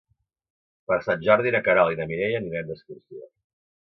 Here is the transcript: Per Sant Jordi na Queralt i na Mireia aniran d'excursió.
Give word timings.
Per 0.91 0.97
Sant 1.07 1.21
Jordi 1.29 1.53
na 1.57 1.61
Queralt 1.67 1.95
i 1.97 1.99
na 2.01 2.09
Mireia 2.13 2.41
aniran 2.43 2.69
d'excursió. 2.73 3.29